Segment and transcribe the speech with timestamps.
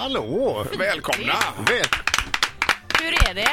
[0.00, 0.66] Hallå!
[0.78, 1.32] Välkomna!
[1.58, 1.84] Väl-
[3.00, 3.48] Hur är det?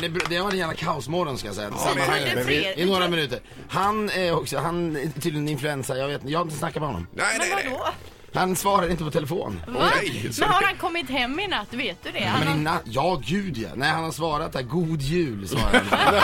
[0.00, 1.70] Men det, det har varit en jävla kaosmorgon ska jag säga.
[1.70, 2.28] Sammanhanget.
[2.30, 2.34] det.
[2.36, 3.40] Men vi- I några minuter.
[3.68, 7.06] Han är också, han är tydligen influensa, jag vet Jag har inte snackat med honom.
[7.14, 7.72] Nej, Men nej, nej.
[7.78, 7.88] vadå?
[8.34, 9.62] Han svarar inte på telefon.
[9.68, 9.90] Va?
[9.96, 11.68] Nej, Men har han kommit hem i natt?
[11.70, 12.24] Vet du det?
[12.24, 12.54] Han Men har...
[12.56, 13.68] innan, ja gud ja.
[13.74, 16.20] Nej han har svarat där, god jul svarar han.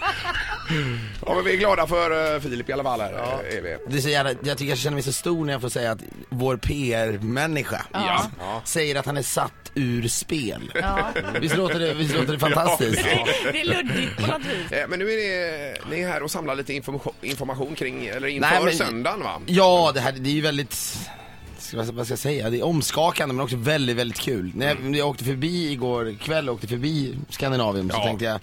[1.26, 3.12] Ja, men vi är glada för eh, Filip i alla fall här.
[3.12, 3.76] eh, Är vi.
[3.88, 5.90] Det är så jävla, jag tycker jag känner mig så stor när jag får säga
[5.92, 8.26] att vår PR-människa Ja.
[8.64, 10.72] säger att han är satt ur spel.
[10.74, 11.08] Ja.
[11.40, 13.02] Visst låter det, visst låter det fantastiskt?
[13.52, 14.72] Det är luddigt på något vis.
[14.72, 18.28] Eh, Men nu är det, ni är här och samlar lite information, information kring, eller
[18.28, 19.40] inför Nej, men- söndagen va?
[19.46, 20.72] Ja, det här det är ju väldigt
[21.58, 22.50] ska- vad vad ska jag säga?
[22.50, 24.52] Det är omskakande men också väldigt, väldigt kul.
[24.54, 28.04] När jag, när jag åkte förbi igår kväll, åkte förbi Skandinavien så Ja.
[28.04, 28.40] tänkte jag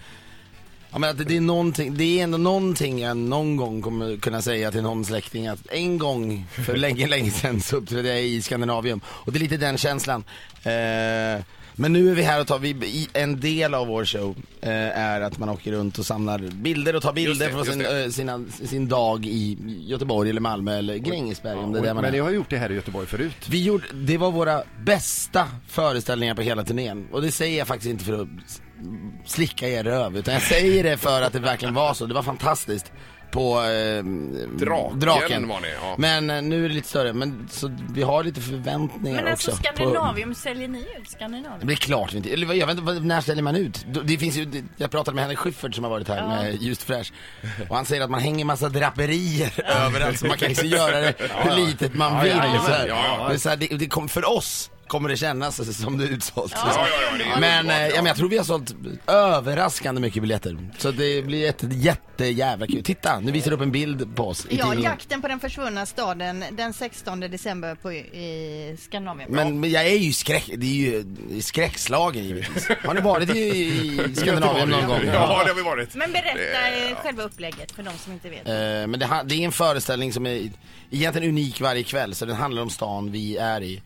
[0.92, 4.42] Ja men att det är någonting, det är ändå någonting jag någon gång kommer kunna
[4.42, 8.42] säga till någon släkting att en gång för länge, länge sedan så uppträdde jag i
[8.42, 9.02] Skandinavium.
[9.08, 10.24] Och det är lite den känslan.
[10.64, 11.44] Eh,
[11.76, 15.22] men nu är vi här och tar, vi, en del av vår show eh, är
[15.22, 18.46] att man åker runt och samlar bilder och tar bilder det, från sin, eh, sina,
[18.64, 22.20] sin dag i Göteborg eller Malmö eller Grängesberg om det är där man Men ni
[22.20, 23.50] har gjort det här i Göteborg förut.
[23.50, 27.08] Vi gjorde, det var våra bästa föreställningar på hela turnén.
[27.12, 28.28] Och det säger jag faktiskt inte för att
[29.26, 32.06] slicka er röv, utan jag säger det för att det verkligen var så.
[32.06, 32.92] Det var fantastiskt.
[33.32, 34.04] På eh,
[34.94, 35.96] Draken var det, ja.
[35.98, 39.52] Men eh, nu är det lite större, men så vi har lite förväntningar Men också.
[39.52, 41.68] alltså på- Skandinavium, säljer ni ut Det Skandinavium?
[41.68, 43.86] blir klart vi inte, eller jag vet inte, vad- när ställer man ut?
[44.04, 46.84] Det finns ju, det- jag pratade med Henrik Schyffert som har varit här med Just
[46.84, 47.14] Fräsch
[47.70, 49.52] Och han säger att man hänger massa draperier
[49.86, 51.14] överallt så man kan liksom göra det
[51.44, 52.32] hur litet man vill.
[52.38, 52.88] ja, så här.
[52.88, 53.28] ja, ja.
[53.30, 56.54] Men så här, det, det kom, för oss kommer det kännas som det är utsålt.
[56.56, 58.76] Ja, ja, ja, det är men, eh, ja, men jag tror vi har sålt
[59.08, 60.58] överraskande mycket biljetter.
[60.78, 62.84] Så det blir jätte, jätte jävla kul.
[62.84, 64.92] Titta, nu visar du upp en bild på oss i Ja, tidningen.
[64.92, 69.32] jakten på den försvunna staden den 16 december på, i Skandinavien.
[69.32, 71.06] Men, men jag är ju skräck, det är ju
[71.42, 72.68] skräckslagen givetvis.
[72.86, 73.40] Har ni varit i,
[74.12, 75.00] i Skandinavien någon gång?
[75.06, 75.96] Ja, det har vi varit.
[75.96, 78.48] Men berätta Eh, eh, själva upplägget för de som inte vet.
[78.48, 78.54] Eh,
[78.88, 80.50] men det, ha- det är en föreställning som är
[80.92, 83.82] egentligen unik varje kväll, så den handlar om stan vi är i.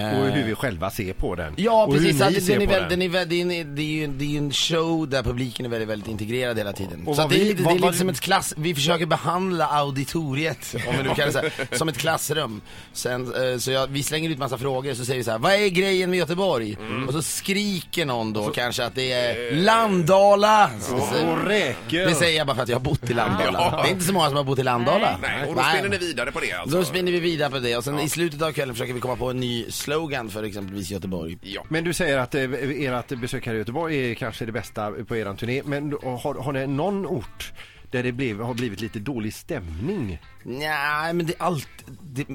[0.00, 1.52] Eh, Och hur vi själva ser på den.
[1.56, 2.90] Ja och precis, hur ni ser den är på väl, den.
[2.90, 5.22] den är väl, det, är en, det, är ju, det är ju en show där
[5.22, 7.06] publiken är väldigt, väldigt integrerad hela tiden.
[7.06, 8.20] Och så vad att det är vi- lite, vad- det är vad- lite som ett
[8.20, 12.60] klass, vi försöker behandla auditoriet, om vi nu kan säga, som ett klassrum.
[12.92, 15.52] Sen, eh, så jag, vi slänger ut massa frågor, så säger vi så här: vad
[15.52, 16.76] är grejen med Göteborg?
[16.80, 17.06] Mm.
[17.08, 20.70] Och så skriker någon då kanske att det är Landala!
[20.80, 21.48] Så- så- Och
[21.88, 23.58] det säger jag bara för att jag har bott i Landala.
[23.72, 23.82] Ja.
[23.82, 25.18] Det är inte så många som har bott i Landala.
[25.22, 26.76] Nej, och då spinner ni vidare på det alltså?
[26.78, 29.16] Då spinner vi vidare på det och sen i slutet av kvällen försöker vi komma
[29.16, 31.38] på en ny slogan för exempelvis Göteborg.
[31.42, 31.64] Ja.
[31.68, 35.16] Men du säger att eh, ert besök här i Göteborg är kanske det bästa på
[35.16, 35.62] er turné.
[35.64, 37.52] Men har, har ni någon ort
[37.90, 40.18] där det blev, har blivit lite dålig stämning?
[40.44, 41.68] Nej men det är allt,
[42.02, 42.26] det,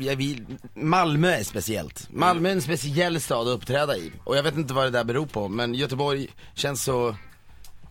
[0.00, 2.08] jag vill, Malmö är speciellt.
[2.10, 4.12] Malmö är en speciell stad att uppträda i.
[4.24, 7.16] Och jag vet inte vad det där beror på, men Göteborg känns så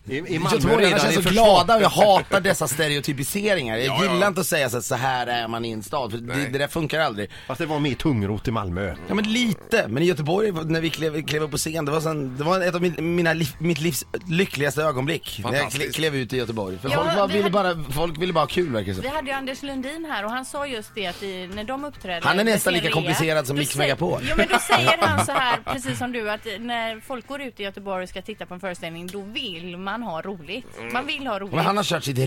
[0.06, 3.76] I, i Malmö Göteborgarna redan känns så glada och jag hatar dessa stereotypiseringar.
[3.76, 4.12] Jag Ja, ja.
[4.14, 6.34] gillar inte att säga så att så här är man i en stad, för det,
[6.52, 7.30] det där funkar aldrig.
[7.46, 8.94] Fast det var mer tungrot i Malmö.
[9.08, 12.00] Ja men lite, men i Göteborg när vi klev, klev upp på scen, det var,
[12.00, 15.40] sån, det var ett av min, mina liv, mitt livs lyckligaste ögonblick.
[15.44, 16.78] När jag kle- klev ut i Göteborg.
[16.78, 19.08] För Ja, folk, bara vi ville hade- bara, folk ville bara ha kul verkar Vi
[19.08, 22.26] hade ju Anders Lundin här och han sa just det att i, när de uppträdde
[22.28, 24.20] Han är nästan lika komplicerad som Mix Megapol.
[24.22, 27.60] Jo men då säger han så här, precis som du, att när folk går ut
[27.60, 30.66] i Göteborg och ska titta på en föreställning, då vill man ha roligt.
[30.92, 31.54] Man vill ha roligt.
[31.54, 32.24] Men han har kört sitt Ja,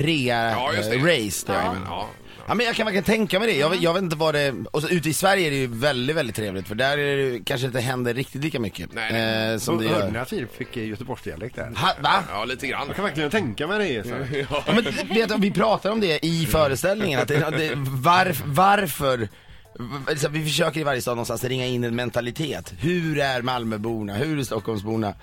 [0.73, 0.97] just det.
[0.97, 1.45] rea-race.
[1.47, 1.73] Ja, Ja.
[1.73, 2.07] men, ja.
[2.47, 3.57] ja men jag kan verkligen tänka mig det.
[3.57, 5.67] Jag, vet- jag vet inte vad det, och så, ute i Sverige är det ju
[5.67, 8.93] väldigt, väldigt trevligt för där är det, kanske inte händer riktigt lika mycket.
[8.93, 9.51] Nej, nej.
[9.53, 10.21] Eh, som det Hörde ni gör.
[10.21, 11.73] att Filip fick eh, Göteborgsdialekt där?
[11.75, 12.23] Ha, va?
[12.33, 12.83] ja, lite grann.
[12.87, 14.03] Jag kan verkligen tänka mig det.
[14.09, 14.15] Så.
[14.49, 14.83] Ja, men,
[15.15, 20.27] vet, du, vi pratar om det i föreställningen, att det, att det, varf, varför v-
[20.29, 22.73] vi försöker i varje stad någonstans ringa in en mentalitet.
[22.79, 24.13] Hur är Malmöborna?
[24.13, 25.13] Hur är Stockholmsborna?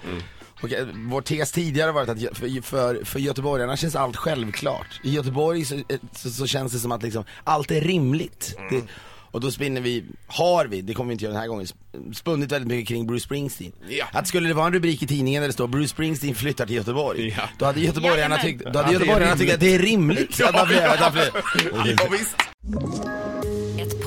[0.62, 5.00] Och, vår tes tidigare har varit att för, för, göteborgarna känns allt självklart.
[5.03, 5.82] I Göteborg så, eh,
[6.12, 8.56] så, så känns det som att liksom, allt är rimligt.
[8.70, 8.82] Det,
[9.31, 12.12] och då spinner vi, har vi, det kommer vi inte göra den här gången, sp-
[12.15, 13.72] spunnit väldigt mycket kring Bruce Springsteen.
[13.89, 14.06] Ja.
[14.12, 16.77] Att skulle det vara en rubrik i tidningen där det står Bruce Springsteen flyttar till
[16.77, 17.48] Göteborg, Ja.
[17.59, 20.89] då hade göteborgarna tyckt, då hade göteborgarna tyckt att det är rimligt att man flyttar,
[20.95, 21.97] att man flyttar.
[21.98, 22.36] Ja, visst.